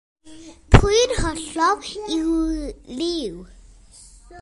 Pwy 0.75 1.01
yn 1.03 1.13
hollol 1.19 1.85
yw 2.15 2.35
Liw? 3.01 3.39